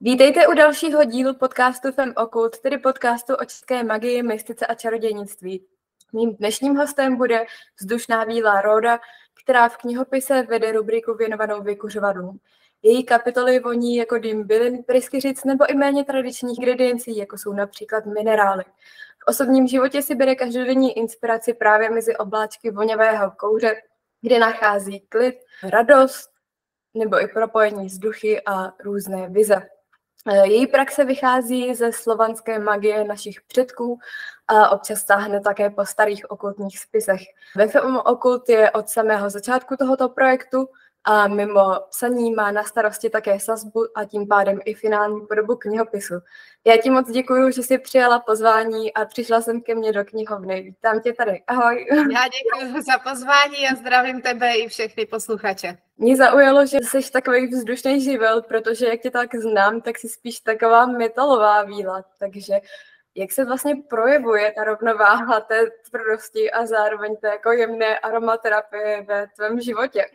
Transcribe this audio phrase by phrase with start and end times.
[0.00, 5.66] Vítejte u dalšího dílu podcastu Fem Okult, tedy podcastu o české magii, mystice a čarodějnictví.
[6.12, 7.46] Mým dnešním hostem bude
[7.80, 8.98] vzdušná bílá Róda,
[9.42, 12.40] která v knihopise vede rubriku věnovanou vykuřovadlům.
[12.82, 18.06] Její kapitoly voní jako dým bylin, pryskyřic nebo i méně tradičních ingrediencí, jako jsou například
[18.06, 18.64] minerály.
[19.18, 23.74] V osobním životě si bere každodenní inspiraci právě mezi obláčky voňavého kouře,
[24.20, 26.30] kde nachází klid, radost
[26.94, 29.68] nebo i propojení s duchy a různé vize.
[30.26, 33.98] Eh, její praxe vychází ze slovanské magie našich předků
[34.48, 37.20] a občas stáhne také po starých okultních spisech.
[37.56, 40.68] Ve filmu Okult je od samého začátku tohoto projektu
[41.10, 46.14] a mimo psaní má na starosti také sazbu a tím pádem i finální podobu knihopisu.
[46.64, 50.62] Já ti moc děkuji, že jsi přijala pozvání a přišla jsem ke mně do knihovny.
[50.62, 51.42] Vítám tě tady.
[51.46, 51.86] Ahoj.
[51.90, 55.78] Já děkuji za pozvání a zdravím tebe i všechny posluchače.
[55.98, 60.40] Mě zaujalo, že jsi takový vzdušný živel, protože jak tě tak znám, tak jsi spíš
[60.40, 62.54] taková metalová víla, takže
[63.14, 69.26] jak se vlastně projevuje ta rovnováha té tvrdosti a zároveň té jako jemné aromaterapie ve
[69.36, 70.06] tvém životě?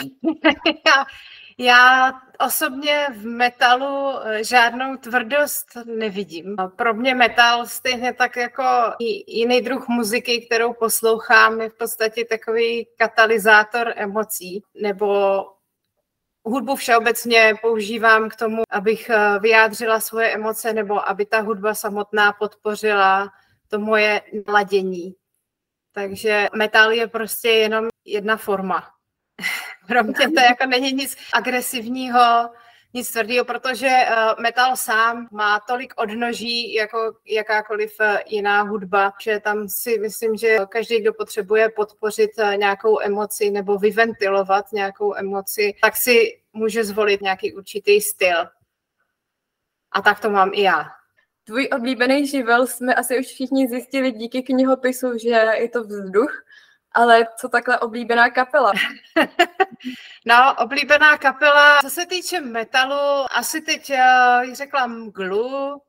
[1.58, 6.56] já, osobně v metalu eh, žádnou tvrdost nevidím.
[6.76, 8.64] Pro mě metal stejně tak jako
[8.98, 15.44] i jiný druh muziky, kterou poslouchám, je v podstatě takový katalyzátor emocí nebo
[16.44, 22.32] Hudbu všeobecně používám k tomu, abych eh, vyjádřila svoje emoce nebo aby ta hudba samotná
[22.32, 23.32] podpořila
[23.68, 25.14] to moje naladění.
[25.92, 28.90] Takže metal je prostě jenom jedna forma
[29.90, 32.50] pro mě to jako není nic agresivního,
[32.94, 39.40] nic tvrdého, protože eh, metal sám má tolik odnoží jako jakákoliv eh, jiná hudba, že
[39.40, 45.74] tam si myslím, že každý, kdo potřebuje podpořit eh, nějakou emoci nebo vyventilovat nějakou emoci,
[45.82, 48.46] tak si může zvolit nějaký určitý styl.
[49.92, 50.84] A tak to mám i já.
[51.44, 55.28] Tvůj oblíbený živel jsme asi už všichni zjistili díky knihopisu, že
[55.58, 56.44] je to vzduch,
[56.92, 58.72] ale co takhle oblíbená kapela?
[60.26, 65.82] no, oblíbená kapela, co se týče metalu, asi teď uh, řekla Mglu,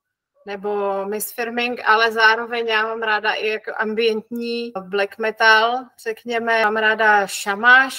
[0.46, 6.64] nebo Miss Firming, ale zároveň já mám ráda i jako ambientní black metal, řekněme.
[6.64, 7.98] Mám ráda Shamash,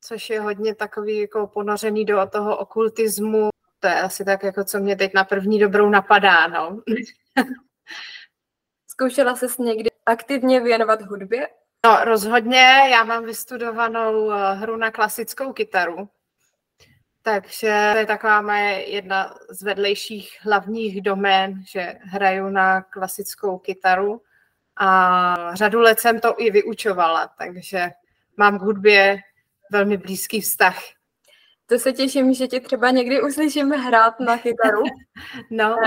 [0.00, 3.48] což je hodně takový jako ponořený do toho okultismu.
[3.80, 6.82] To je asi tak, jako co mě teď na první dobrou napadá, no.
[8.86, 11.48] Zkoušela ses někdy aktivně věnovat hudbě?
[11.86, 12.88] No, rozhodně.
[12.90, 16.08] Já mám vystudovanou eh, hru na klasickou kytaru.
[17.22, 24.22] Takže to je taková moje jedna z vedlejších hlavních domén, že hraju na klasickou kytaru.
[24.76, 27.90] A řadu let jsem to i vyučovala, takže
[28.36, 29.18] mám k hudbě
[29.70, 30.78] velmi blízký vztah.
[31.66, 34.82] To se těším, že tě třeba někdy uslyším hrát na kytaru.
[35.50, 35.76] No.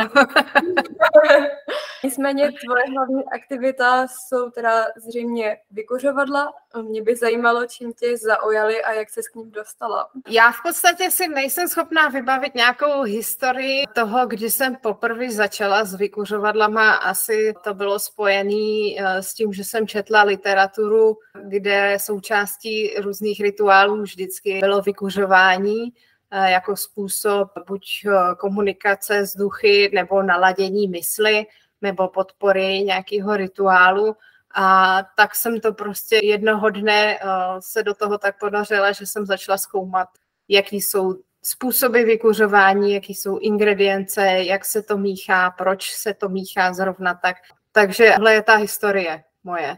[2.06, 6.54] Nicméně tvoje hlavní aktivita jsou teda zřejmě vykuřovadla.
[6.82, 10.10] Mě by zajímalo, čím tě zaujaly a jak se s ním dostala.
[10.30, 15.96] Já v podstatě si nejsem schopná vybavit nějakou historii toho, kdy jsem poprvé začala s
[15.96, 16.94] vykuřovadlama.
[16.94, 24.02] Asi to bylo spojené eh, s tím, že jsem četla literaturu, kde součástí různých rituálů
[24.02, 25.94] vždycky bylo vykuřování
[26.32, 31.46] eh, jako způsob buď eh, komunikace s duchy nebo naladění mysli
[31.86, 34.16] nebo podpory nějakého rituálu.
[34.56, 37.30] A tak jsem to prostě jednoho dne uh,
[37.60, 40.08] se do toho tak podařila, že jsem začala zkoumat,
[40.48, 41.14] jaký jsou
[41.44, 47.38] způsoby vykuřování, jaký jsou ingredience, jak se to míchá, proč se to míchá zrovna tak.
[47.72, 49.78] Takže tohle je ta historie moje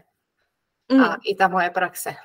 [0.92, 1.00] mm.
[1.00, 2.14] a i ta moje praxe.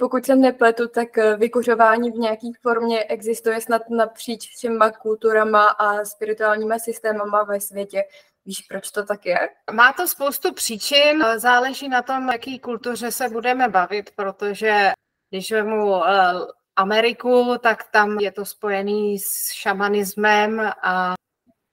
[0.00, 6.04] Pokud se nepletu, tak eh, vykuřování v nějaké formě existuje snad napříč všema kulturama a
[6.04, 8.02] spirituálníma systémama ve světě.
[8.44, 9.38] Víš, proč to tak je?
[9.72, 14.92] Má to spoustu příčin, záleží na tom, jaký kultuře se budeme bavit, protože
[15.30, 16.32] když vemu eh,
[16.76, 21.14] Ameriku, tak tam je to spojený s šamanismem a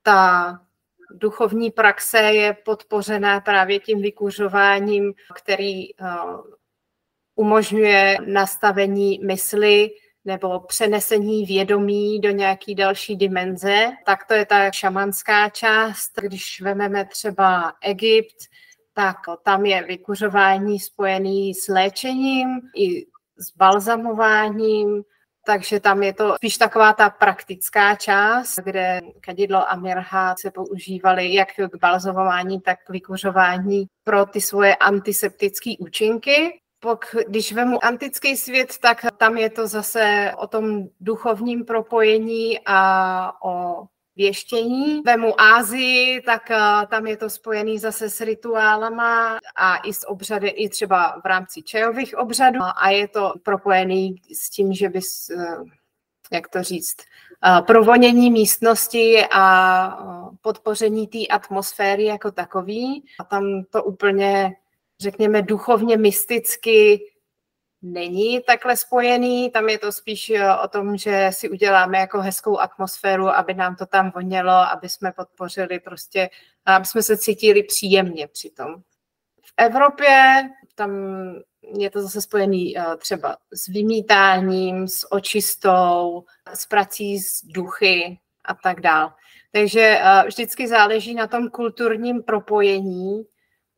[0.04, 0.54] ta
[1.12, 6.06] duchovní praxe je podpořená právě tím vykuřováním, který eh,
[7.36, 9.90] umožňuje nastavení mysli
[10.28, 16.12] nebo přenesení vědomí do nějaký další dimenze, tak to je ta šamanská část.
[16.22, 18.38] Když vezmeme třeba Egypt,
[18.94, 23.06] tak tam je vykuřování spojený s léčením i
[23.38, 25.04] s balzamováním,
[25.46, 31.34] takže tam je to spíš taková ta praktická část, kde kadidlo a mirha se používaly
[31.34, 36.60] jak k balzamování, tak k vykuřování pro ty svoje antiseptické účinky.
[36.80, 43.32] Pok, když vemu antický svět, tak tam je to zase o tom duchovním propojení a
[43.44, 43.86] o
[44.16, 45.02] věštění.
[45.06, 50.48] Vemu Ázii, tak uh, tam je to spojený zase s rituálama a i s obřady,
[50.48, 55.68] i třeba v rámci čajových obřadů a je to propojený s tím, že bys, uh,
[56.32, 56.96] jak to říct,
[57.48, 60.06] uh, provonění místnosti a
[60.42, 63.04] podpoření té atmosféry jako takový.
[63.20, 64.54] A tam to úplně,
[65.00, 67.00] řekněme, duchovně, mysticky
[67.82, 72.60] není takhle spojený, tam je to spíš eh, o tom, že si uděláme jako hezkou
[72.60, 76.30] atmosféru, aby nám to tam vonělo, aby jsme podpořili prostě,
[76.66, 78.76] aby jsme se cítili příjemně při tom.
[79.46, 80.92] V Evropě tam
[81.78, 86.24] je to zase spojený eh, třeba s vymítáním, s očistou,
[86.54, 89.14] s prací s duchy a tak dále.
[89.52, 93.24] Takže eh, vždycky záleží na tom kulturním propojení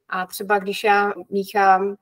[0.10, 1.96] a třeba když já míchám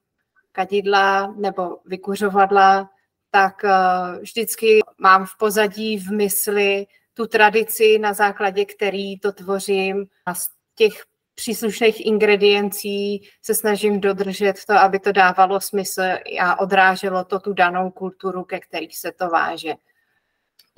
[0.52, 2.90] kadidla nebo vykuřovadla,
[3.32, 10.06] tak eh, vždycky mám v pozadí v mysli tu tradici, na základě který to tvořím
[10.26, 10.94] a z těch
[11.36, 16.02] příslušných ingrediencí se snažím dodržet to, aby to dávalo smysl
[16.40, 19.74] a odráželo to tu danou kulturu, ke který se to váže.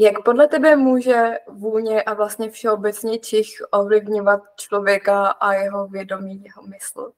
[0.01, 6.61] Jak podle tebe může vůně a vlastně všeobecně čich ovlivňovat člověka a jeho vědomí, jeho
[6.67, 7.11] mysl?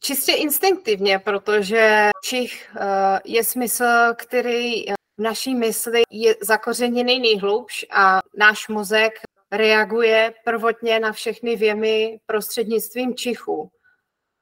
[0.00, 3.84] Čistě instinktivně, protože čich eh, je smysl,
[4.16, 9.12] který v naší mysli je zakořeněný nejhlubš a náš mozek
[9.52, 13.70] reaguje prvotně na všechny věmy prostřednictvím čichu.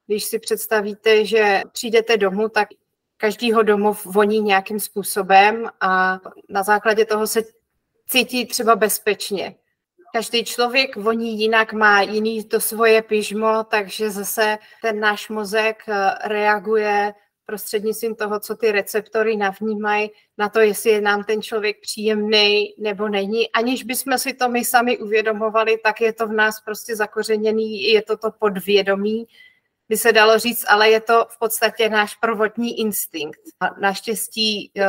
[0.07, 2.69] Když si představíte, že přijdete domů, tak
[3.17, 7.43] každýho domov voní nějakým způsobem a na základě toho se
[8.09, 9.55] cítí třeba bezpečně
[10.15, 16.11] každý člověk voní jinak, má jiný to svoje pyžmo, takže zase ten náš mozek eh,
[16.25, 17.15] reaguje
[17.47, 23.09] prostřednictvím toho, co ty receptory navnímají, na to, jestli je nám ten člověk příjemný nebo
[23.09, 23.51] není.
[23.51, 28.03] Aniž bychom si to my sami uvědomovali, tak je to v nás prostě zakořeněný, je
[28.03, 29.27] to to podvědomí,
[29.89, 33.41] by se dalo říct, ale je to v podstatě náš prvotní instinkt.
[33.61, 34.85] A naštěstí eh,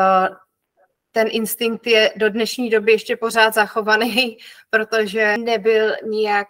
[1.12, 4.38] ten instinkt je do dnešní doby ještě pořád zachovaný,
[4.69, 6.47] protože nebyl nijak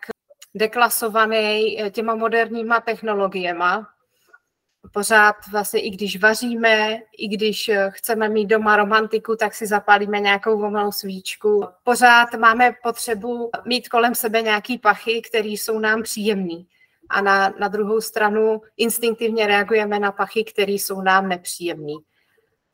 [0.56, 3.64] deklasovaný těma moderníma technologiemi.
[4.92, 10.60] Pořád vlastně i když vaříme, i když chceme mít doma romantiku, tak si zapálíme nějakou
[10.60, 11.68] vomalou svíčku.
[11.84, 16.68] Pořád máme potřebu mít kolem sebe nějaký pachy, které jsou nám příjemný.
[17.10, 21.96] A na, na druhou stranu instinktivně reagujeme na pachy, které jsou nám nepříjemný.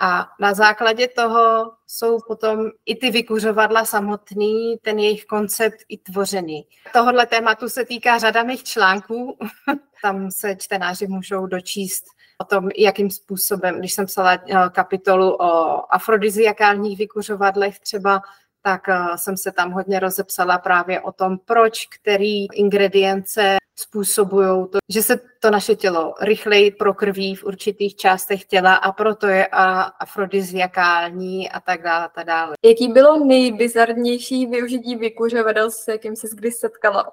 [0.03, 6.67] A na základě toho jsou potom i ty vykuřovadla samotný, ten jejich koncept i tvořený.
[6.93, 9.37] Tohle tématu se týká řada mých článků.
[10.01, 12.03] Tam se čtenáři můžou dočíst
[12.41, 18.21] o tom, jakým způsobem, když jsem psala eh, kapitolu o afrodiziakálních vykuřovadlech třeba,
[18.61, 24.77] tak eh, jsem se tam hodně rozepsala právě o tom, proč který ingredience způsobují to,
[24.89, 29.47] že se to naše tělo rychleji prokrví v určitých částech těla a proto je
[29.99, 32.05] afrodiziakální a tak dále.
[32.05, 32.53] A tak dále.
[32.65, 37.11] Jaký bylo nejbizarnější využití vykuřovadel, s jakým se kdy setkala?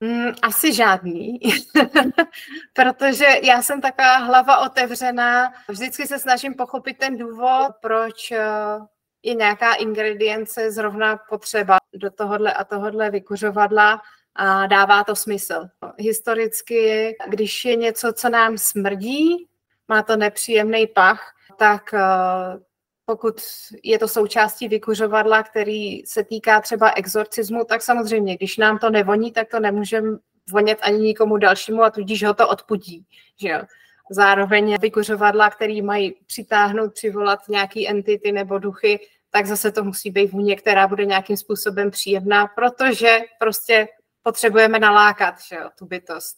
[0.00, 1.40] Mm, asi žádný,
[2.72, 5.52] protože já jsem taková hlava otevřená.
[5.68, 8.44] Vždycky se snažím pochopit ten důvod, proč eh,
[9.22, 14.00] je nějaká ingredience zrovna potřeba do tohohle a tohohle vykuřovadla
[14.34, 15.68] a dává to smysl.
[15.98, 19.48] Historicky, když je něco, co nám smrdí,
[19.88, 22.00] má to nepříjemný pach, tak eh,
[23.06, 23.40] pokud
[23.82, 29.32] je to součástí vykuřovadla, který se týká třeba exorcismu, tak samozřejmě, když nám to nevoní,
[29.32, 30.18] tak to nemůžeme
[30.52, 33.06] vonět ani nikomu dalšímu a tudíž ho to odpudí.
[33.40, 33.60] Že jo?
[34.10, 39.00] Zároveň vykuřovadla, který mají přitáhnout, přivolat nějaký entity nebo duchy,
[39.30, 43.88] tak zase to musí být vůně, která bude nějakým způsobem příjemná, protože prostě
[44.24, 46.36] potřebujeme nalákat že jo, tu bytost.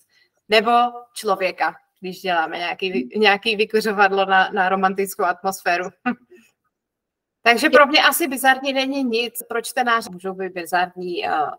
[0.49, 0.71] Nebo
[1.14, 5.85] člověka, když děláme nějaký, nějaký vykuřovadlo na, na romantickou atmosféru.
[7.43, 9.43] Takže pro mě asi bizarní není nic.
[9.49, 11.25] Proč čtenáři můžou být bizarní?
[11.25, 11.50] Uh,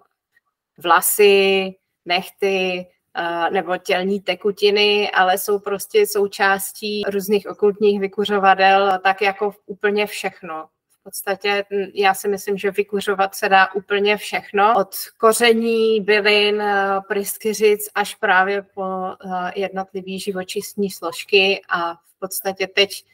[0.77, 2.87] vlasy, nechty,
[3.19, 10.69] uh, nebo tělní tekutiny, ale jsou prostě součástí různých okultních vykuřovadel, tak jako úplně všechno
[11.07, 17.89] podstatě já si myslím, že vykuřovat se dá úplně všechno, od koření, bylin, eh, pryskyřic
[17.95, 23.05] až právě po eh, jednotlivý živočistní složky a v podstatě teď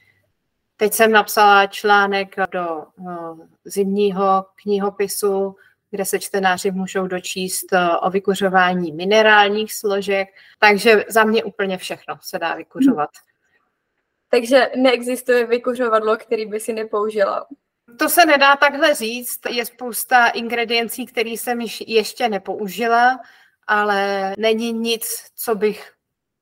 [0.78, 3.14] Teď jsem napsala článek do eh,
[3.66, 5.56] zimního knihopisu,
[5.92, 7.66] kde se čtenáři můžou dočíst
[8.02, 10.28] o vykuřování minerálních složek,
[10.60, 13.10] takže za mě úplně všechno se dá vykuřovat.
[14.30, 17.46] Takže neexistuje vykuřovadlo, který by si nepoužila.
[18.00, 19.40] To se nedá takhle říct.
[19.50, 23.20] Je spousta ingrediencí, které jsem ještě nepoužila,
[23.68, 25.94] ale není nic, co bych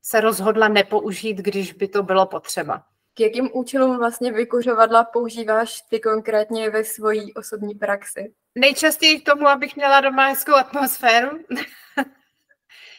[0.02, 2.84] se rozhodla nepoužít, když by to bylo potřeba.
[3.14, 8.34] K jakým účelům vlastně vykuřovadla používáš ty konkrétně ve svojí osobní praxi?
[8.56, 11.40] Nejčastěji k tomu, abych měla doma hezkou atmosféru.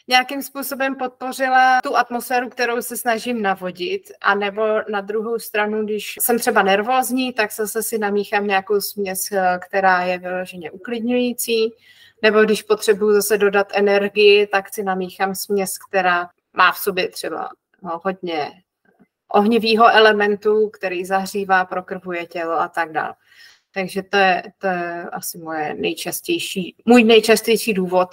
[0.07, 4.11] nějakým způsobem podpořila tu atmosféru, kterou se snažím navodit.
[4.21, 9.29] A nebo na druhou stranu, když jsem třeba nervózní, tak zase si namíchám nějakou směs,
[9.59, 11.73] která je vyloženě uklidňující.
[12.21, 17.49] Nebo když potřebuju zase dodat energii, tak si namíchám směs, která má v sobě třeba
[17.81, 18.51] no, hodně
[19.27, 23.13] ohnivého elementu, který zahřívá, prokrvuje tělo a tak dále.
[23.73, 28.09] Takže to je, to je asi moje nejčastější, můj nejčastější důvod,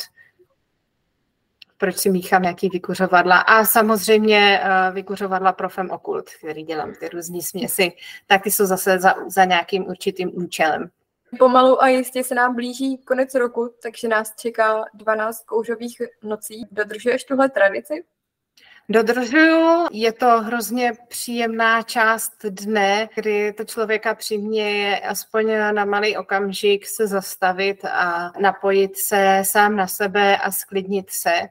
[1.80, 3.38] proč si míchám nějaký vykuřovadla.
[3.38, 7.92] A samozřejmě uh, vykuřovadla pro Fem Okult, který dělám, ty různé směsi,
[8.26, 10.90] tak ty jsou zase za, za nějakým určitým účelem.
[11.38, 16.66] Pomalu a jistě se nám blíží konec roku, takže nás čeká 12 kouřových nocí.
[16.70, 18.04] Dodržuješ tuhle tradici?
[18.88, 26.86] Dodržuju, je to hrozně příjemná část dne, kdy to člověka přiměje aspoň na malý okamžik
[26.86, 31.48] se zastavit a napojit se sám na sebe a sklidnit se.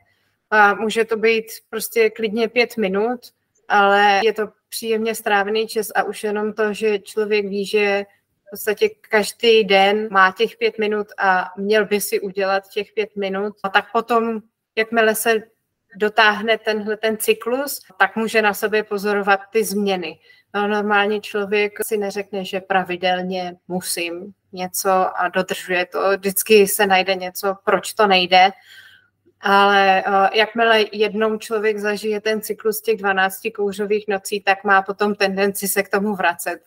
[0.52, 3.20] A může to být prostě klidně pět minut,
[3.68, 8.06] ale je to příjemně strávený čas a už jenom to, že člověk ví, že
[8.48, 13.16] v podstatě každý den má těch pět minut a měl by si udělat těch pět
[13.16, 13.56] minut.
[13.64, 14.42] A tak potom,
[14.76, 15.44] jakmile se
[15.96, 20.20] dotáhne tenhle ten cyklus, tak může na sobě pozorovat ty změny.
[20.54, 26.00] No, normálně člověk si neřekne, že pravidelně musím něco a dodržuje to.
[26.18, 28.52] Vždycky se najde něco, proč to nejde.
[29.42, 35.16] Ale uh, jakmile jednou člověk zažije ten cyklus těch 12 kouřových nocí, tak má potom
[35.16, 36.60] tendenci se k tomu vracet.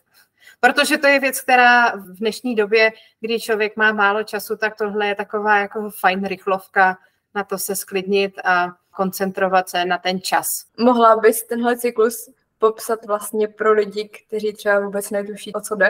[0.59, 5.07] Protože to je věc, která v dnešní době, kdy člověk má málo času, tak tohle
[5.07, 6.97] je taková jako fajn rychlovka
[7.35, 10.65] na to se sklidnit a koncentrovat se na ten čas.
[10.79, 15.89] Mohla bys tenhle cyklus popsat vlastně pro lidi, kteří třeba vůbec netuší, o co jde?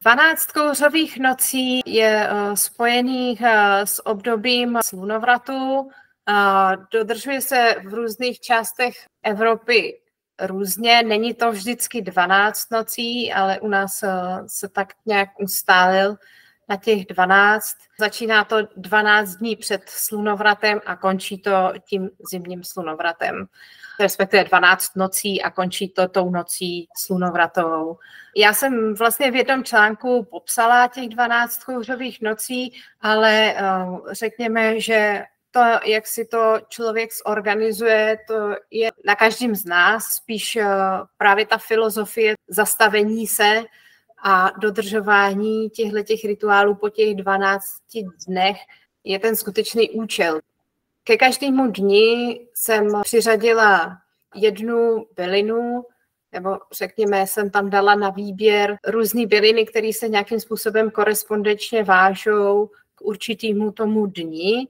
[0.00, 3.48] 12 kouřových nocí je uh, spojených uh,
[3.84, 5.90] s obdobím slunovratu,
[6.92, 10.00] Dodržuje se v různých částech Evropy
[10.40, 11.02] různě.
[11.02, 14.08] Není to vždycky 12 nocí, ale u nás eh,
[14.46, 16.16] se tak nějak ustálil
[16.68, 17.76] na těch 12.
[18.00, 23.46] Začíná to 12 dní před slunovratem a končí to tím zimním slunovratem.
[24.00, 27.98] Respektive 12 nocí a končí to tou nocí slunovratovou.
[28.36, 35.24] Já jsem vlastně v jednom článku popsala těch 12 kouřových nocí, ale uh, řekněme, že
[35.58, 38.34] to, jak si to člověk zorganizuje, to
[38.70, 40.66] je na každém z nás spíš eh,
[41.16, 43.64] právě ta filozofie zastavení se
[44.22, 47.64] a dodržování těchto těch rituálů po těch 12
[48.28, 48.56] dnech
[49.04, 50.40] je ten skutečný účel.
[51.04, 53.98] Ke každému dni jsem přiřadila
[54.34, 55.84] jednu bylinu,
[56.32, 62.70] nebo řekněme, jsem tam dala na výběr různé byliny, které se nějakým způsobem korespondenčně vážou
[62.94, 64.68] k určitému tomu dni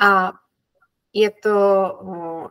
[0.00, 0.32] a
[1.12, 1.98] je to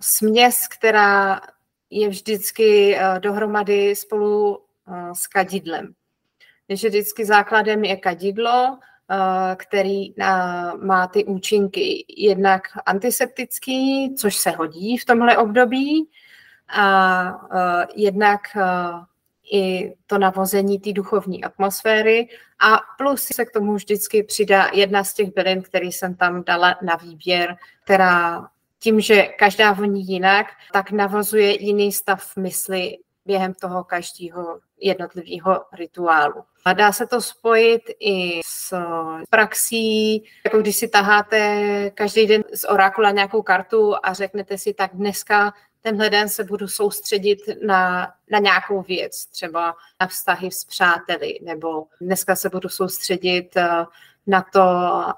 [0.01, 1.41] směs, která
[1.89, 5.93] je vždycky e, dohromady spolu e, s kadidlem.
[6.67, 10.13] Takže vždycky základem je kadidlo, e, který
[10.81, 16.09] má ty účinky jednak antiseptický, což se hodí v tomhle období,
[16.75, 18.41] a jednak
[19.51, 22.27] i to navození té duchovní atmosféry
[22.59, 26.75] a plus se k tomu vždycky přidá jedna z těch bylin, který jsem tam dala
[26.81, 28.47] na výběr, která
[28.79, 36.43] tím, že každá voní jinak, tak navozuje jiný stav mysli během toho každého jednotlivého rituálu.
[36.65, 38.77] A dá se to spojit i s
[39.29, 44.91] praxí, jako když si taháte každý den z orákula nějakou kartu a řeknete si, tak
[44.93, 51.39] dneska tenhle den se budu soustředit na, na nějakou věc, třeba na vztahy s přáteli,
[51.43, 53.85] nebo dneska se budu soustředit eh,
[54.27, 54.61] na to,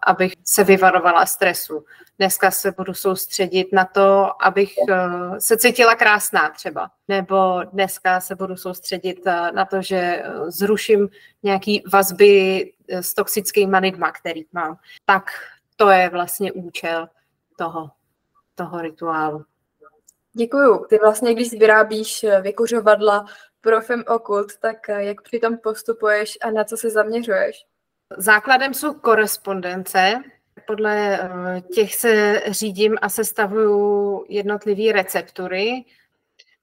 [0.08, 1.86] abych se vyvarovala stresu.
[2.18, 4.96] Dneska se budu soustředit na to, abych eh,
[5.40, 6.92] se cítila krásná třeba.
[7.08, 11.10] Nebo dneska se budu soustředit eh, na to, že zruším
[11.44, 14.78] nějaký vazby s toxickými lidma, který mám.
[15.06, 15.32] Tak
[15.76, 17.10] to je vlastně účel
[17.58, 17.92] toho,
[18.56, 19.46] toho rituálu.
[20.38, 20.86] Děkuju.
[20.90, 23.26] Ty vlastně, když vyrábíš eh, vykuřovadla
[23.62, 27.66] pro Fem Okult, tak eh, jak při tom postupuješ a na co se zaměřuješ?
[28.18, 30.14] Základem jsou korespondence.
[30.68, 35.86] Podle eh, těch se řídím a sestavuju jednotlivé receptury.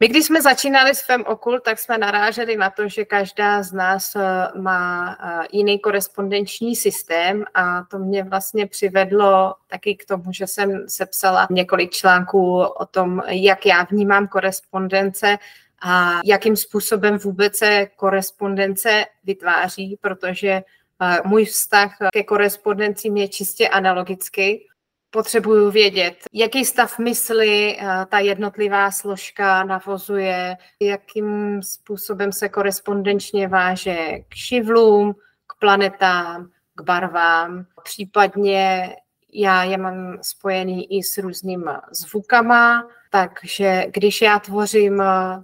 [0.02, 3.72] My, když jsme začínali s Fem Okul, tak jsme naráželi na to, že každá z
[3.72, 10.24] nás eh, má eh, jiný korespondenční systém a to mě vlastně přivedlo taky k tomu,
[10.32, 15.38] že jsem sepsala několik článků o tom, jak já vnímám korespondence
[15.82, 23.68] a jakým způsobem vůbec se korespondence vytváří, protože eh, můj vztah ke korespondencím je čistě
[23.68, 24.66] analogický
[25.12, 34.18] potřebuju vědět, jaký stav mysli eh, ta jednotlivá složka navozuje, jakým způsobem se korespondenčně váže
[34.28, 35.14] k šivlům,
[35.46, 37.66] k planetám, k barvám.
[37.82, 38.96] Případně
[39.32, 45.42] já je mám spojený i s různýma zvukama, takže když já tvořím eh,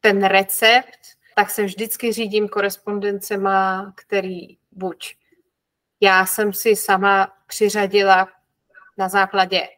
[0.00, 1.00] ten recept,
[1.34, 5.16] tak se vždycky řídím korespondencema, který buď
[6.00, 8.28] já jsem si sama přiřadila
[8.98, 9.68] na základě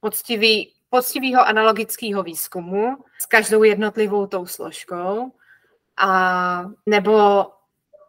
[0.00, 5.32] poctivý, poctivého analogického výzkumu s každou jednotlivou tou složkou.
[5.96, 7.46] A nebo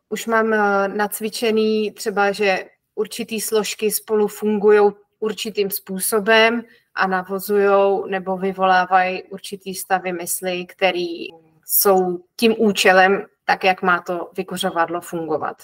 [0.10, 2.66] už mám eh, nacvičený třeba, že
[2.96, 6.64] určitý složky spolu fungují určitým způsobem
[6.96, 11.28] a navozují nebo vyvolávají určitý stavy mysli, který
[11.66, 15.58] jsou tím účelem, tak jak má to vykuřovadlo fungovat.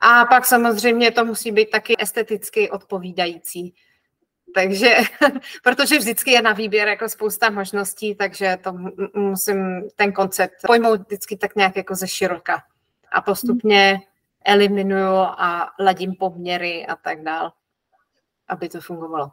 [0.00, 3.74] A pak samozřejmě to musí být taky esteticky odpovídající.
[4.54, 4.96] Takže,
[5.62, 8.72] protože vždycky je na výběr jako spousta možností, takže to
[9.14, 12.62] musím ten koncept pojmout vždycky tak nějak jako ze široka.
[13.12, 14.00] A postupně
[14.44, 17.52] eliminuju a ladím poměry a tak dál,
[18.48, 19.30] aby to fungovalo.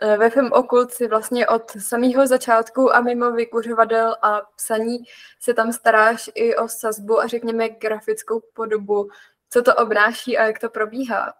[0.00, 4.98] E, ve film Okult si vlastně od samého začátku a mimo vykuřovadel a psaní
[5.40, 9.08] se tam staráš i o sazbu a řekněme grafickou podobu
[9.52, 11.34] co to obnáší a jak to probíhá?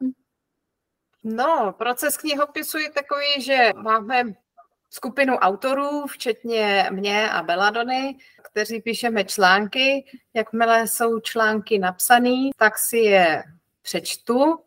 [1.24, 4.24] No, proces knihopisu je takový, že máme
[4.90, 10.04] skupinu autorů, včetně mě a Beladony, kteří píšeme články.
[10.34, 13.42] Jakmile jsou články napsané, tak si je
[13.82, 14.58] přečtu.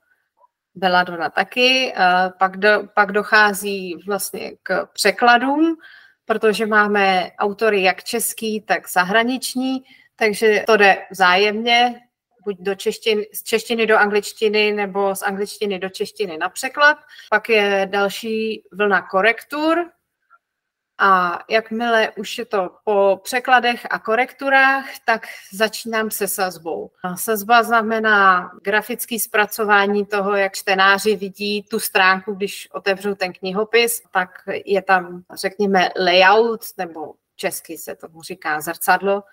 [0.75, 1.93] Beladona taky.
[2.39, 5.77] Pak, do, pak dochází vlastně k překladům,
[6.25, 9.83] protože máme autory jak český, tak zahraniční,
[10.15, 12.01] takže to jde vzájemně
[12.45, 16.97] buď do češtiny, z češtiny do angličtiny nebo z angličtiny do češtiny na překlad.
[17.29, 19.91] Pak je další vlna korektur,
[20.97, 26.91] a jakmile už je to po překladech a korekturách, tak začínám se sazbou.
[27.15, 34.29] Sazba znamená grafické zpracování toho, jak čtenáři vidí tu stránku, když otevřou ten knihopis, tak
[34.65, 39.23] je tam, řekněme, layout, nebo česky se tomu říká zrcadlo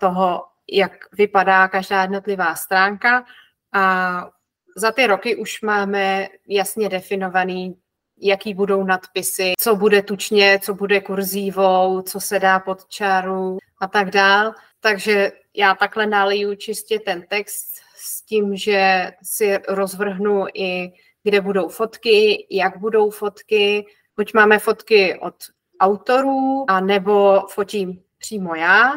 [0.00, 3.24] toho jak vypadá každá jednotlivá stránka
[3.72, 4.30] a
[4.76, 7.76] za ty roky už máme jasně definovaný,
[8.20, 13.86] jaký budou nadpisy, co bude tučně, co bude kurzívou, co se dá pod čáru a
[13.86, 14.54] tak dál.
[14.80, 21.68] Takže já takhle naliju čistě ten text s tím, že si rozvrhnu i, kde budou
[21.68, 23.86] fotky, jak budou fotky.
[24.16, 25.34] Buď máme fotky od
[25.80, 28.92] autorů, a nebo fotím přímo já,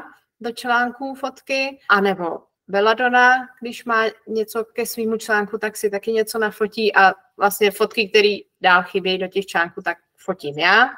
[0.45, 6.39] do článků fotky, anebo Belladonna, když má něco ke svýmu článku, tak si taky něco
[6.39, 10.89] nafotí a vlastně fotky, které dál chybějí do těch článků, tak fotím já.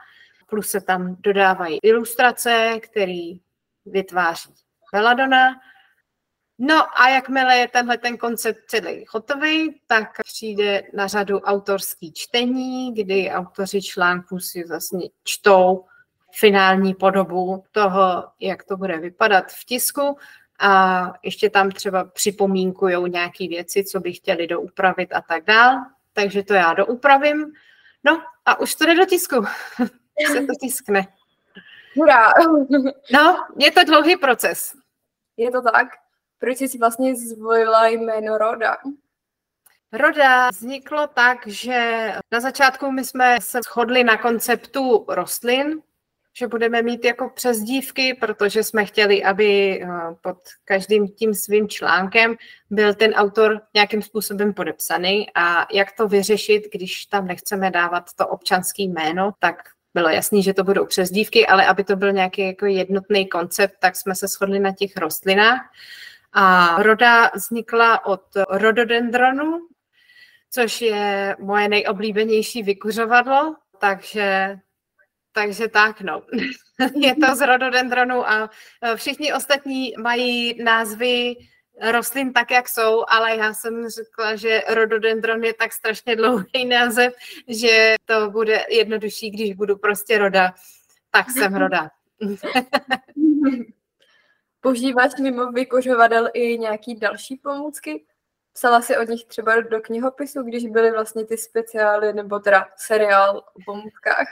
[0.49, 3.31] Plus se tam dodávají ilustrace, které
[3.85, 4.53] vytváří
[4.93, 5.55] Belladonna.
[6.59, 12.93] No a jakmile je tenhle ten koncept celý hotový, tak přijde na řadu autorský čtení,
[12.93, 15.85] kdy autoři článků si vlastně čtou
[16.39, 20.17] finální podobu toho, jak to bude vypadat v tisku
[20.59, 25.75] a ještě tam třeba připomínkují nějaké věci, co by chtěli doupravit a tak dál.
[26.13, 27.53] Takže to já doupravím.
[28.03, 29.35] No a už to jde do tisku.
[30.27, 31.07] se to tiskne.
[31.95, 32.33] Hurá.
[33.13, 34.75] no, je to dlouhý proces.
[35.37, 35.87] Je to tak?
[36.39, 38.77] Proč jsi vlastně zvolila jméno Roda?
[39.93, 45.81] Roda vzniklo tak, že na začátku my jsme se shodli na konceptu rostlin,
[46.37, 49.87] že budeme mít jako přezdívky, protože jsme chtěli, aby eh,
[50.21, 52.35] pod každým tím svým článkem
[52.69, 58.27] byl ten autor nějakým způsobem podepsaný a jak to vyřešit, když tam nechceme dávat to
[58.27, 59.55] občanský jméno, tak
[59.93, 63.95] bylo jasný, že to budou přezdívky, ale aby to byl nějaký jako jednotný koncept, tak
[63.95, 65.61] jsme se shodli na těch rostlinách.
[66.33, 69.67] A roda vznikla od rododendronu,
[70.51, 74.57] což je moje nejoblíbenější vykuřovadlo, takže
[75.37, 76.21] takže tak, no.
[76.95, 78.49] je to z rododendronu a
[78.81, 81.35] e, všichni ostatní mají názvy
[81.91, 87.13] rostlin tak, jak jsou, ale já jsem řekla, že rododendron je tak strašně dlouhý název,
[87.47, 90.53] že to bude jednodušší, když budu prostě roda,
[91.11, 91.89] tak jsem roda.
[94.61, 98.05] Používáš mimo vykuřovadel i nějaký další pomůcky?
[98.53, 103.37] Psala si od nich třeba do knihopisu, když byly vlastně ty speciály, nebo teda seriál
[103.37, 104.27] o pomůckách?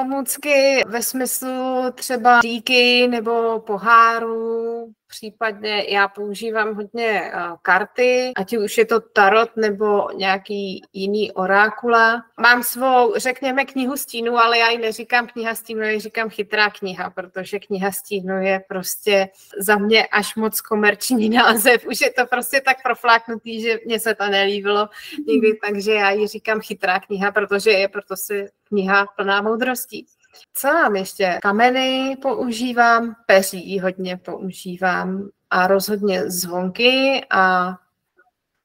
[0.00, 8.78] Pomůcky ve smyslu třeba díky nebo poháru, případně já používám hodně uh, karty, ať už
[8.78, 12.22] je to tarot nebo nějaký jiný orákula.
[12.40, 16.70] Mám svou, řekněme, knihu stínu, ale já ji neříkám kniha stínu, já ji říkám chytrá
[16.70, 21.86] kniha, protože kniha stínu je prostě za mě až moc komerční název.
[21.86, 24.88] Už je to prostě tak profláknutý, že mně se to nelíbilo
[25.28, 30.06] nikdy, takže já ji říkám chytrá kniha, protože je proto si kniha plná moudrostí.
[30.54, 31.38] Co mám ještě?
[31.42, 37.74] Kameny používám, peří hodně používám a rozhodně zvonky a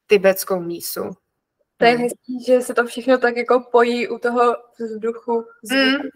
[0.06, 1.10] tibetskou mísu.
[1.76, 5.46] To je hezký, že se to všechno tak jako pojí u toho vzduchu.
[5.62, 6.02] Zvuku.
[6.02, 6.10] Mm.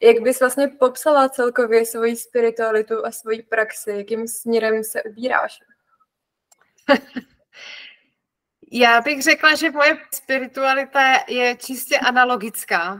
[0.00, 3.90] Jak bys vlastně popsala celkově svoji spiritualitu a svoji praxi?
[3.90, 5.58] Jakým směrem se ubíráš?
[8.72, 12.98] Já bych řekla, že moje spiritualita je čistě analogická.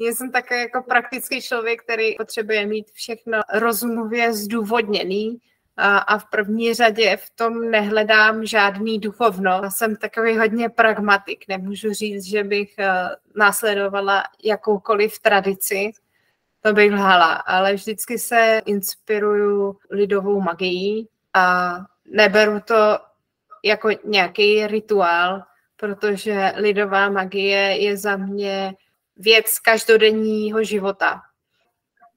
[0.00, 5.38] Já jsem také jako praktický člověk, který potřebuje mít všechno rozumově zdůvodněný
[5.76, 9.62] a, v první řadě v tom nehledám žádný duchovno.
[9.68, 11.44] Jsem takový hodně pragmatik.
[11.48, 12.84] Nemůžu říct, že bych uh,
[13.36, 15.92] následovala jakoukoliv tradici,
[16.60, 22.98] to bych lhala, ale vždycky se inspiruju lidovou magií a neberu to
[23.64, 25.42] jako nějaký rituál,
[25.76, 28.74] protože lidová magie je za mě
[29.16, 31.20] věc každodenního života.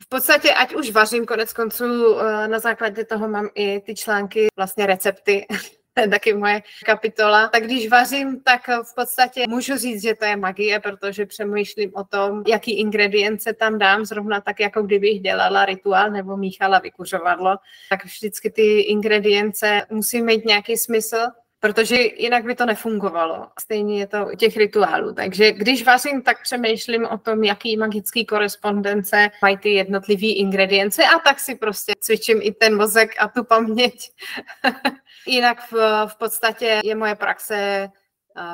[0.03, 4.47] V podstatě, ať už vařím, konec konců eh, na základě toho mám i ty články,
[4.57, 5.45] vlastně recepty,
[5.93, 7.47] to je taky moje kapitola.
[7.47, 12.03] Tak když vařím, tak v podstatě můžu říct, že to je magie, protože přemýšlím o
[12.03, 17.57] tom, jaký ingredience tam dám, zrovna tak, jako kdybych dělala rituál nebo míchala vykuřovadlo.
[17.89, 21.17] Tak vždycky ty ingredience musí mít nějaký smysl,
[21.59, 23.47] protože jinak by to nefungovalo.
[23.59, 25.13] Stejně je to u těch rituálů.
[25.13, 31.19] Takže když vařím, tak přemýšlím o tom, jaký magický korespondence mají ty jednotlivé ingredience a
[31.19, 34.11] tak si prostě cvičím i ten mozek a tu paměť.
[35.27, 35.73] jinak v,
[36.07, 37.89] v podstatě je moje praxe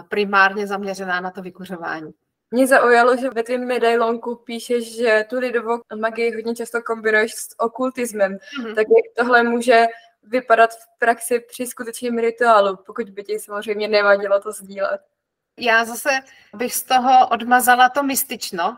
[0.10, 2.12] primárně zaměřená na to vykuřování.
[2.52, 7.60] Mě zaujalo, že ve tvém medailonku píšeš, že tu lidovou magii hodně často kombinuješ s
[7.60, 8.38] okultismem.
[8.38, 8.76] Mm-hmm.
[8.76, 9.86] Tak jak tohle může
[10.28, 15.02] vypadat v praxi při skutečném rituálu, pokud by ti samozřejmě nevadilo to sdílet.
[15.60, 16.10] Já zase
[16.54, 18.78] bych z toho odmazala to mystično,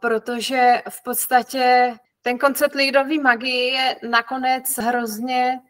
[0.00, 5.60] protože v podstatě ten koncept lidové magie je nakonec hrozně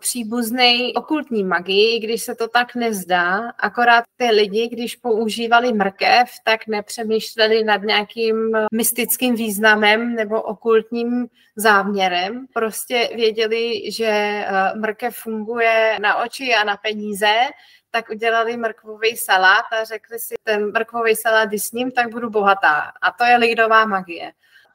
[0.00, 3.50] příbuzný okultní magii, když se to tak nezdá.
[3.58, 12.46] Akorát ty lidi, když používali mrkev, tak nepřemýšleli nad nějakým mystickým významem nebo okultním záměrem.
[12.54, 14.44] Prostě věděli, že eh,
[14.76, 17.34] mrkev funguje na oči a na peníze,
[17.90, 22.30] tak udělali mrkvový salát a řekli si, ten mrkvový salát, když s ním, tak budu
[22.30, 22.92] bohatá.
[23.02, 24.32] A to je lidová magie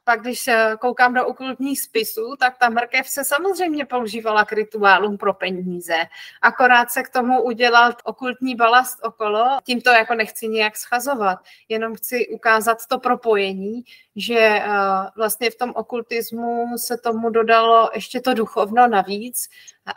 [0.08, 5.18] pak když eh, koukám do okultních spisů, tak ta mrkev se samozřejmě používala k rituálům
[5.18, 5.94] pro peníze.
[6.42, 9.44] Akorát se k tomu udělal okultní balast okolo.
[9.64, 13.82] Tím to jako nechci nějak schazovat, jenom chci ukázat to propojení,
[14.16, 14.68] že eh,
[15.16, 19.48] vlastně v tom okultismu se tomu dodalo ještě to duchovno navíc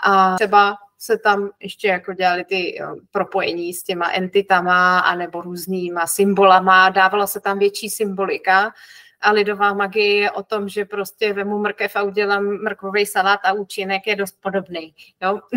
[0.04, 6.08] a třeba se tam ještě jako dělali ty eh, propojení s těma entitama anebo různýma
[6.08, 8.74] symbolama, dávala se tam větší symbolika,
[9.22, 13.54] a lidová magie je o tom, že prostě vemu mrkev a udělám mrkvový salát a
[13.54, 14.96] účinek je dost podobný.
[15.22, 15.40] Jo?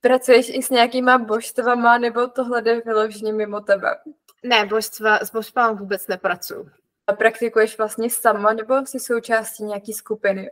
[0.00, 3.96] Pracuješ i s nějakýma božstvama, nebo tohle jde vyloženě mimo tebe?
[4.42, 6.70] Ne, božstva, s božstvama vůbec nepracuju.
[7.06, 10.50] A praktikuješ vlastně sama, nebo jsi součástí nějaký skupiny?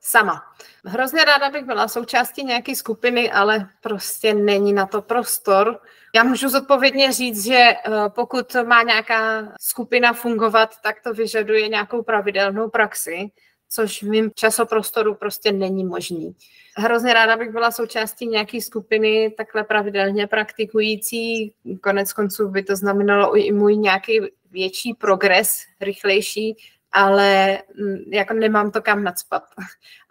[0.00, 0.42] Sama.
[0.84, 5.80] Hrozně ráda bych byla součástí nějaké skupiny, ale prostě není na to prostor.
[6.14, 7.76] Já můžu zodpovědně říct, že eh,
[8.08, 13.30] pokud má nějaká skupina fungovat, tak to vyžaduje nějakou pravidelnou praxi,
[13.68, 16.36] což v mým časoprostoru prostě není možný.
[16.76, 21.52] Hrozně ráda bych byla součástí nějaké skupiny takhle pravidelně praktikující.
[21.82, 26.56] Konec konců by to znamenalo i můj nějaký větší progres, rychlejší,
[26.92, 29.42] ale mm, jako nemám to kam nadspat.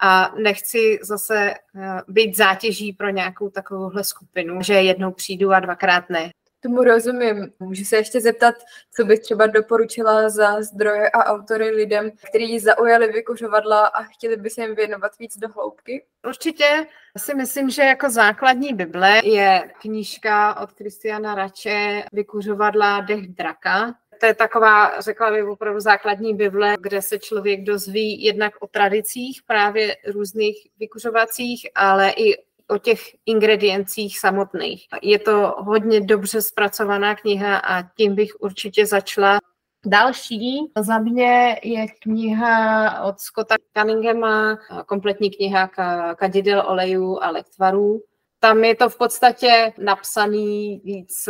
[0.01, 6.09] A nechci zase eh, být zátěží pro nějakou takovouhle skupinu, že jednou přijdu a dvakrát
[6.09, 6.31] ne.
[6.61, 7.51] Tomu rozumím.
[7.59, 8.55] Můžu se ještě zeptat,
[8.95, 14.49] co bych třeba doporučila za zdroje a autory lidem, kteří zaujali vykuřovadla a chtěli by
[14.49, 16.05] se jim věnovat víc do hloubky?
[16.27, 16.87] Určitě
[17.17, 24.25] si myslím, že jako základní Bible je knížka od Kristiana Rače Vykuřovadla Dech draka to
[24.25, 29.97] je taková, řekla bych, opravdu základní Bible, kde se člověk dozví jednak o tradicích právě
[30.07, 32.35] různých vykuřovacích, ale i
[32.67, 34.85] o těch ingrediencích samotných.
[35.01, 39.39] Je to hodně dobře zpracovaná kniha a tím bych určitě začala.
[39.85, 45.67] Další za mě je kniha od Scotta Cunninghama, kompletní kniha
[46.15, 48.01] kadidel olejů a lektvarů.
[48.39, 51.29] Tam je to v podstatě napsaný víc,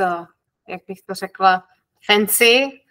[0.67, 1.63] jak bych to řekla,
[2.05, 2.81] fancy,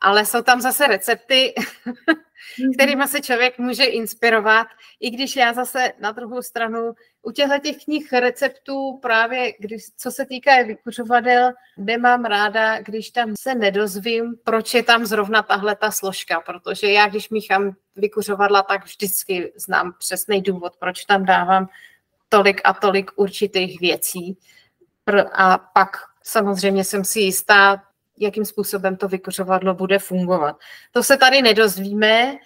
[0.00, 1.54] ale jsou tam zase recepty,
[2.60, 2.72] mhm.
[2.74, 4.66] kterými se člověk může inspirovat,
[5.00, 10.10] i když já zase na druhou stranu u těchto těch knih receptů právě, když, co
[10.10, 15.90] se týká vykuřovadel, nemám ráda, když tam se nedozvím, proč je tam zrovna tahle ta
[15.90, 21.68] složka, protože já, když míchám vykuřovadla, tak vždycky znám přesný důvod, proč tam dávám
[22.28, 24.38] tolik a tolik určitých věcí.
[25.32, 27.82] A pak samozřejmě jsem si jistá,
[28.18, 30.56] jakým způsobem to vykuřovadlo bude fungovat.
[30.92, 32.36] To se tady nedozvíme,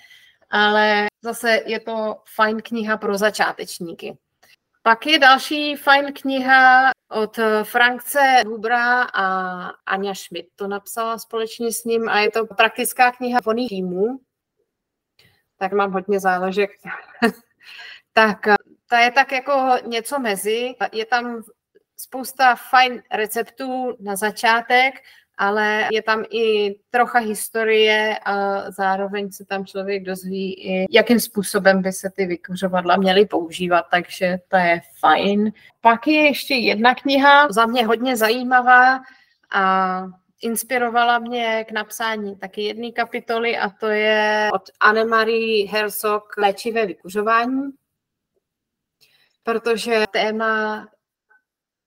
[0.50, 4.18] ale zase je to fajn kniha pro začátečníky.
[4.82, 9.24] Pak je další fajn kniha od Frankce Hubra a
[9.86, 14.20] Anja Schmidt to napsala společně s ním a je to praktická kniha voných týmů.
[15.58, 16.70] Tak mám hodně záložek.
[18.12, 18.38] tak
[18.88, 20.74] ta je tak jako něco mezi.
[20.92, 21.42] Je tam
[21.96, 24.94] spousta fajn receptů na začátek
[25.40, 31.82] ale je tam i trocha historie a zároveň se tam člověk dozví i, jakým způsobem
[31.82, 35.52] by se ty vykuřovadla měly používat, takže to je fajn.
[35.80, 39.00] Pak je ještě jedna kniha, za mě hodně zajímavá
[39.54, 40.04] a
[40.42, 47.62] inspirovala mě k napsání taky jedné kapitoly a to je od Anne-Marie Herzog Léčivé vykuřování,
[49.42, 50.86] protože téma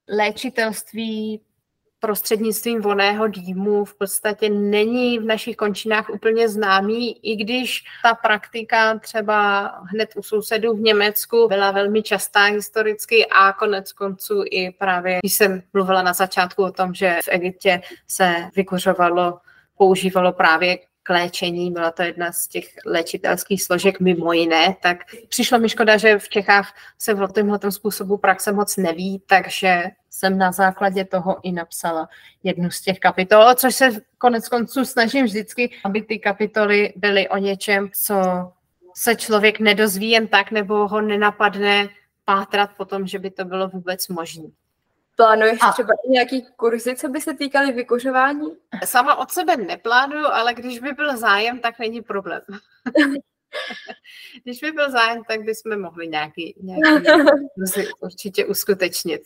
[0.08, 1.40] léčitelství
[2.04, 8.98] prostřednictvím voného dýmu v podstatě není v našich končinách úplně známý, i když ta praktika
[8.98, 15.18] třeba hned u sousedů v Německu byla velmi častá historicky a konec konců i právě,
[15.22, 19.38] když jsem mluvila na začátku o tom, že v Egyptě se vykořovalo,
[19.76, 25.58] používalo právě k léčení, byla to jedna z těch léčitelských složek mimo jiné, tak přišlo
[25.58, 30.52] mi škoda, že v Čechách se o tomhle způsobu praxe moc neví, takže jsem na
[30.52, 32.08] základě toho i napsala
[32.42, 37.36] jednu z těch kapitol, což se konec konců snažím vždycky, aby ty kapitoly byly o
[37.36, 38.14] něčem, co
[38.96, 41.88] se člověk nedozví jen tak, nebo ho nenapadne
[42.24, 44.44] pátrat po tom, že by to bylo vůbec možné.
[45.16, 45.72] Plánuješ a...
[45.72, 48.56] třeba nějaký kurzy, co by se týkaly vykuřování?
[48.84, 52.40] Sama od sebe neplánuju, ale když by byl zájem, tak není problém.
[54.44, 57.06] když by byl zájem, tak bychom mohli nějaký, nějaký
[57.54, 59.22] kurzy určitě uskutečnit.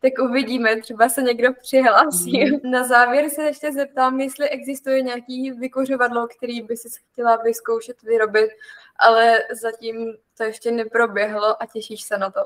[0.00, 2.44] Tak uvidíme, třeba se někdo přihlásí.
[2.44, 2.70] Mm.
[2.70, 8.50] Na závěr se ještě zeptám, jestli existuje nějaký vykořovadlo, který by si chtěla vyzkoušet vyrobit,
[8.96, 12.40] ale zatím to ještě neproběhlo a těšíš se na to.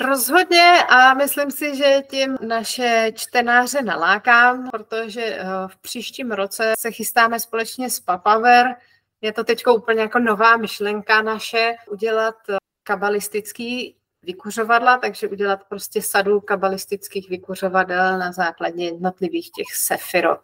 [0.00, 6.90] Rozhodně a myslím si, že tím naše čtenáře nalákám, protože eh, v příštím roce se
[6.90, 8.76] chystáme společně s Papaver.
[9.20, 16.02] Je to teď úplně jako nová myšlenka naše udělat eh, kabalistický vykuřovadla, takže udělat prostě
[16.02, 20.40] sadu kabalistických vykuřovadel na základě jednotlivých těch sefirot.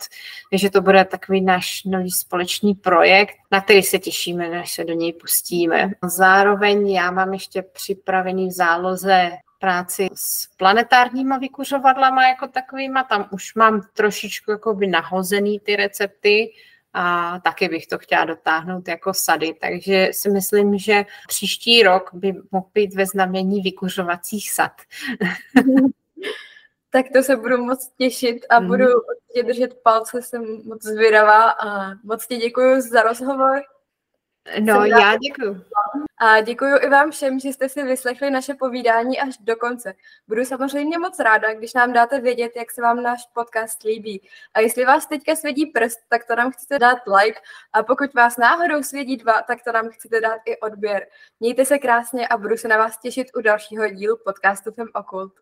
[0.50, 4.94] Takže to bude takový náš nový společný projekt, na který se těšíme, než se do
[4.94, 5.90] něj pustíme.
[6.04, 13.04] Zároveň já mám ještě připravený v záloze práci s planetárníma vykuřovadlama jako takovýma.
[13.04, 16.52] Tam už mám trošičku jakoby nahozený ty recepty,
[16.94, 19.54] a taky bych to chtěla dotáhnout jako sady.
[19.60, 24.72] Takže si myslím, že příští rok by mohl být ve znamení vykuřovacích sad.
[26.90, 28.66] tak to se budu moc těšit a mm.
[28.66, 33.62] budu určitě držet palce, jsem moc zvědavá a moc ti děkuji za rozhovor.
[34.60, 35.64] No, já děkuji.
[36.18, 39.94] A děkuji i vám všem, že jste si vyslechli naše povídání až do konce.
[40.28, 44.28] Budu samozřejmě moc ráda, když nám dáte vědět, jak se vám náš podcast líbí.
[44.54, 47.40] A jestli vás teďka svědí prst, tak to nám chcete dát like.
[47.72, 51.06] A pokud vás náhodou svědí dva, tak to nám chcete dát i odběr.
[51.40, 55.32] Mějte se krásně a budu se na vás těšit u dalšího dílu podcastu Fem Okult.